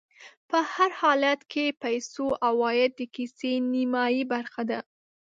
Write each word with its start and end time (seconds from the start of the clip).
په 0.49 0.59
هر 0.73 0.91
حالت 1.01 1.39
کې 1.51 1.65
د 1.71 1.75
پیسو 1.83 2.25
عوايد 2.47 2.91
د 2.95 3.01
کيسې 3.15 3.53
نیمایي 3.73 4.23
برخه 4.33 4.61
ده 4.69 4.79